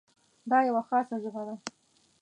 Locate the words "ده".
1.47-1.55